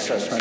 [0.00, 0.39] assessment.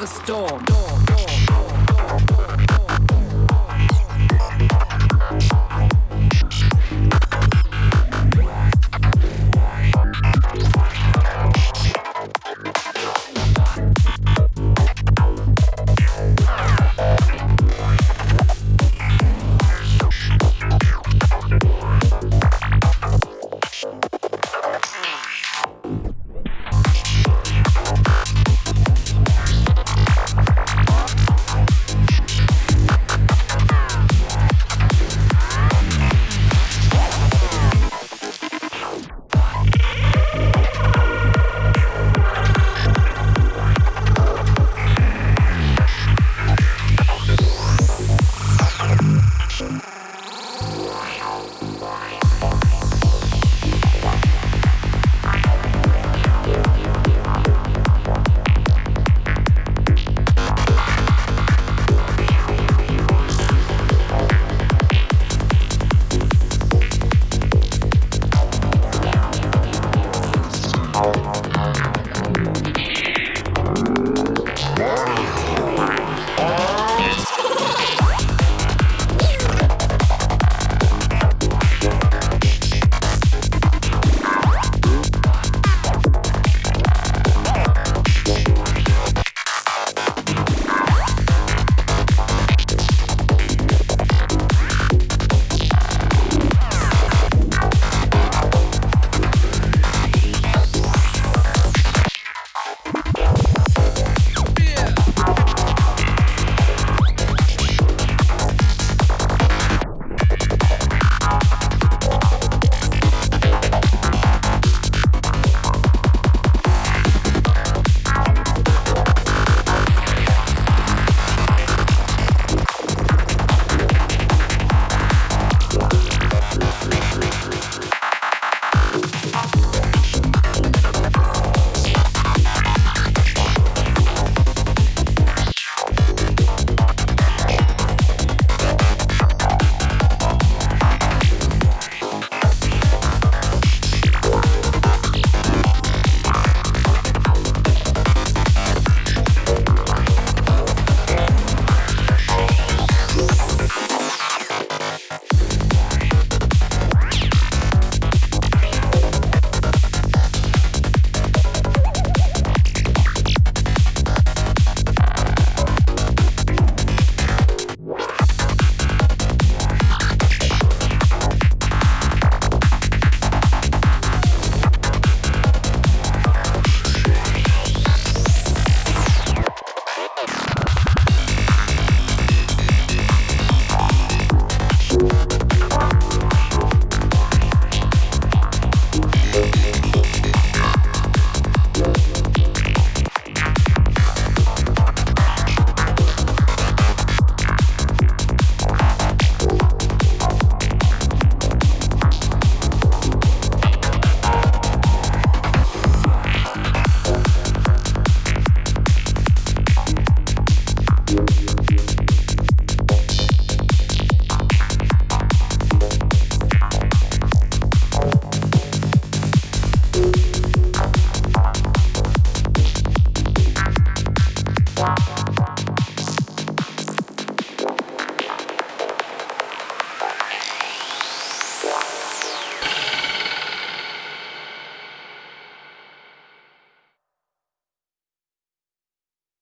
[0.00, 0.59] The storm.